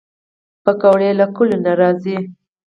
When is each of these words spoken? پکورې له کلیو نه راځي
پکورې 0.63 1.09
له 1.19 1.25
کلیو 1.35 1.63
نه 1.65 1.71
راځي 1.79 2.17